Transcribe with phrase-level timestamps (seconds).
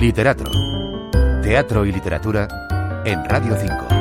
[0.00, 0.50] Literato.
[1.42, 3.94] Teatro y literatura en Radio 5.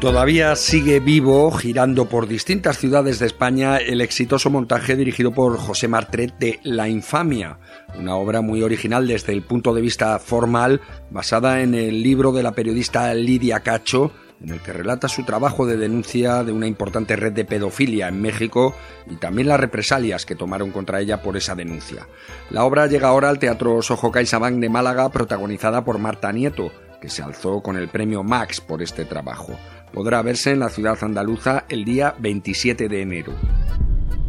[0.00, 5.86] Todavía sigue vivo, girando por distintas ciudades de España, el exitoso montaje dirigido por José
[5.86, 7.58] Martret de La Infamia,
[7.96, 10.80] una obra muy original desde el punto de vista formal,
[11.10, 14.10] basada en el libro de la periodista Lidia Cacho,
[14.42, 18.20] en el que relata su trabajo de denuncia de una importante red de pedofilia en
[18.20, 18.74] México
[19.10, 22.06] y también las represalias que tomaron contra ella por esa denuncia.
[22.50, 27.08] La obra llega ahora al Teatro Sojo CaixaBank de Málaga, protagonizada por Marta Nieto, que
[27.08, 29.56] se alzó con el premio Max por este trabajo
[29.92, 33.32] podrá verse en la ciudad andaluza el día 27 de enero.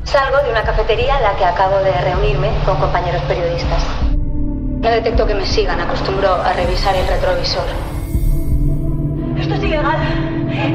[0.04, 3.84] Salgo de una cafetería en la que acabo de reunirme con compañeros periodistas.
[4.12, 7.64] No detecto que me sigan, acostumbro a revisar el retrovisor.
[9.64, 9.98] Es ilegal.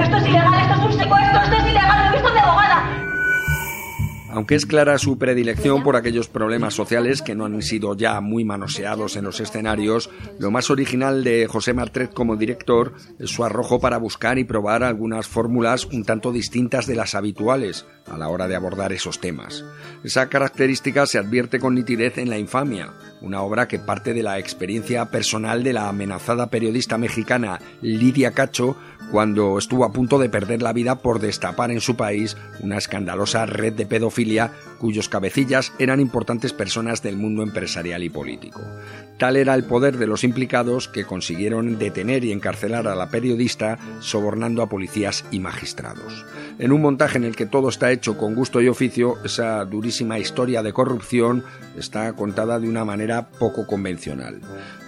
[0.00, 3.07] Esto es ilegal, esto es un secuestro, esto es ilegal, lo he visto de abogada.
[4.30, 8.44] Aunque es clara su predilección por aquellos problemas sociales que no han sido ya muy
[8.44, 13.80] manoseados en los escenarios, lo más original de José Martret como director es su arrojo
[13.80, 18.48] para buscar y probar algunas fórmulas un tanto distintas de las habituales a la hora
[18.48, 19.64] de abordar esos temas.
[20.04, 22.92] Esa característica se advierte con nitidez en La infamia,
[23.22, 28.76] una obra que parte de la experiencia personal de la amenazada periodista mexicana Lidia Cacho
[29.10, 33.46] cuando estuvo a punto de perder la vida por destapar en su país una escandalosa
[33.46, 38.60] red de pedofilia pedofilia cuyos cabecillas eran importantes personas del mundo empresarial y político.
[39.18, 43.78] Tal era el poder de los implicados que consiguieron detener y encarcelar a la periodista
[44.00, 46.24] sobornando a policías y magistrados.
[46.58, 50.18] En un montaje en el que todo está hecho con gusto y oficio, esa durísima
[50.18, 51.44] historia de corrupción
[51.76, 54.40] está contada de una manera poco convencional.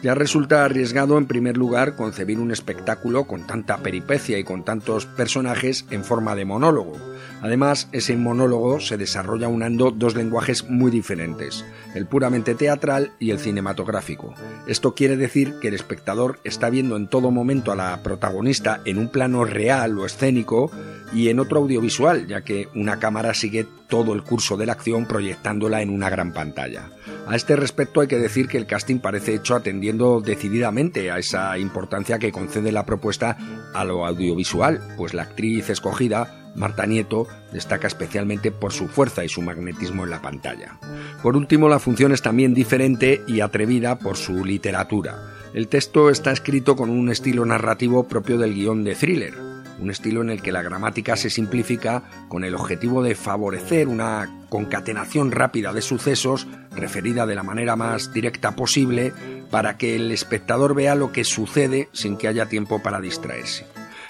[0.03, 5.07] Ya resulta arriesgado en primer lugar concebir un espectáculo con tanta peripecia y con tantos
[5.07, 6.97] personajes en forma de monólogo.
[7.43, 9.49] Además, ese monólogo se desarrolla
[9.91, 11.65] dos lenguajes muy diferentes,
[11.95, 14.35] el puramente teatral y el cinematográfico.
[14.67, 18.99] Esto quiere decir que el espectador está viendo en todo momento a la protagonista en
[18.99, 20.71] un plano real o escénico
[21.15, 25.07] y en otro audiovisual, ya que una cámara sigue todo el curso de la acción
[25.07, 26.91] proyectándola en una gran pantalla.
[27.27, 31.57] A este respecto hay que decir que el casting parece hecho atendiendo decididamente a esa
[31.59, 33.37] importancia que concede la propuesta
[33.75, 39.29] a lo audiovisual, pues la actriz escogida Marta Nieto destaca especialmente por su fuerza y
[39.29, 40.79] su magnetismo en la pantalla.
[41.23, 45.17] Por último, la función es también diferente y atrevida por su literatura.
[45.55, 49.35] El texto está escrito con un estilo narrativo propio del guion de thriller,
[49.81, 54.47] un estilo en el que la gramática se simplifica con el objetivo de favorecer una
[54.49, 56.47] concatenación rápida de sucesos
[56.77, 59.13] referida de la manera más directa posible
[59.51, 63.67] para que el espectador vea lo que sucede sin que haya tiempo para distraerse.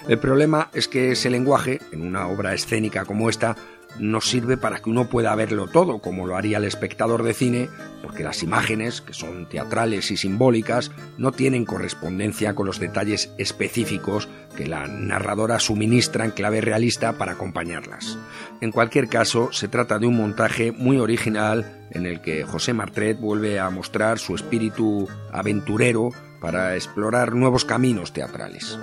[0.07, 3.55] El problema es que ese lenguaje, en una obra escénica como esta,
[3.99, 7.69] no sirve para que uno pueda verlo todo, como lo haría el espectador de cine,
[8.01, 14.29] porque las imágenes, que son teatrales y simbólicas, no tienen correspondencia con los detalles específicos
[14.55, 18.17] que la narradora suministra en clave realista para acompañarlas.
[18.61, 23.19] En cualquier caso, se trata de un montaje muy original en el que José Martret
[23.19, 28.79] vuelve a mostrar su espíritu aventurero para explorar nuevos caminos teatrales.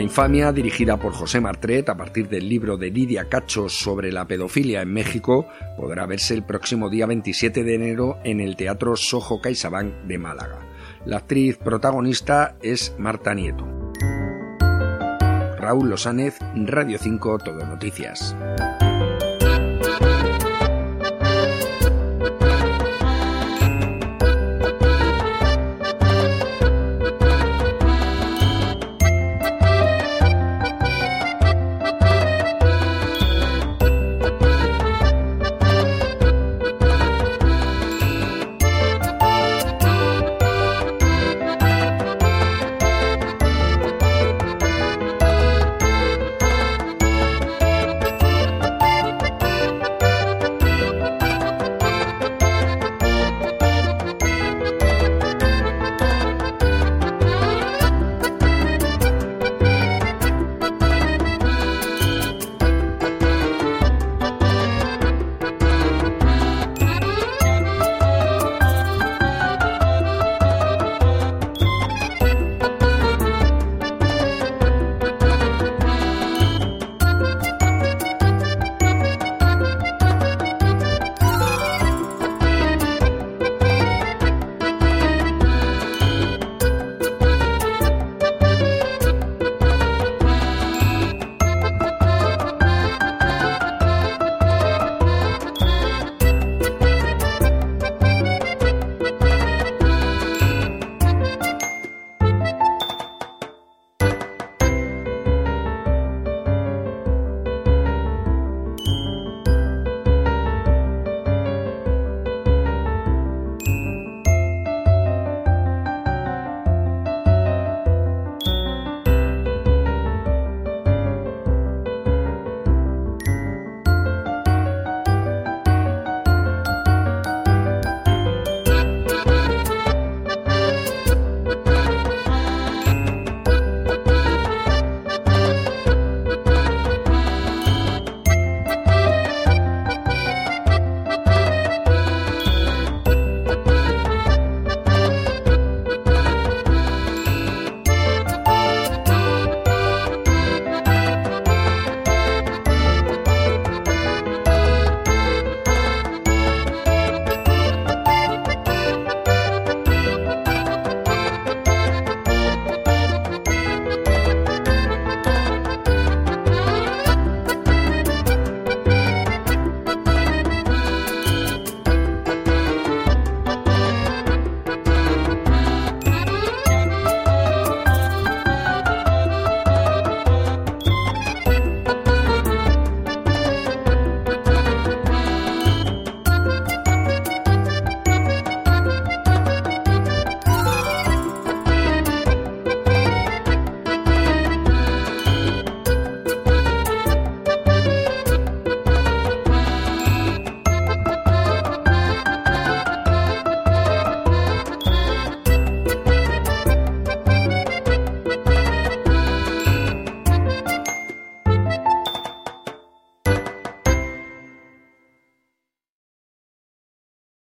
[0.00, 4.26] La infamia, dirigida por José Martret a partir del libro de Lidia Cacho sobre la
[4.26, 5.46] pedofilia en México,
[5.76, 10.66] podrá verse el próximo día 27 de enero en el Teatro Sojo CaixaBank de Málaga.
[11.04, 13.66] La actriz protagonista es Marta Nieto.
[15.58, 18.34] Raúl Losánez, Radio 5 Todo Noticias.